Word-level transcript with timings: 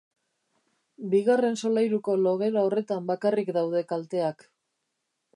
Bigarren 1.13 1.59
solairuko 1.67 2.15
logela 2.21 2.63
horretan 2.69 3.11
bakarrik 3.11 3.51
daude 3.59 3.83
kalteak. 3.93 4.43